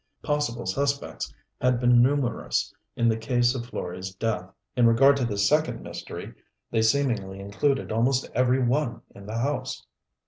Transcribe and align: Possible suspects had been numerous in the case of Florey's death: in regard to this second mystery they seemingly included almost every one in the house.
Possible 0.23 0.65
suspects 0.65 1.31
had 1.61 1.79
been 1.79 2.01
numerous 2.01 2.73
in 2.95 3.07
the 3.07 3.15
case 3.17 3.53
of 3.53 3.67
Florey's 3.69 4.15
death: 4.15 4.49
in 4.75 4.87
regard 4.87 5.15
to 5.17 5.25
this 5.25 5.47
second 5.47 5.83
mystery 5.83 6.33
they 6.71 6.81
seemingly 6.81 7.39
included 7.39 7.91
almost 7.91 8.27
every 8.33 8.63
one 8.65 9.03
in 9.13 9.27
the 9.27 9.37
house. 9.37 9.85